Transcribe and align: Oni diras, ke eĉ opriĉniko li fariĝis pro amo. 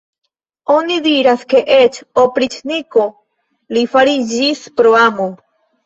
Oni 0.75 0.95
diras, 1.07 1.43
ke 1.51 1.61
eĉ 1.77 2.01
opriĉniko 2.23 3.07
li 3.79 3.87
fariĝis 3.97 4.69
pro 4.81 5.01
amo. 5.07 5.35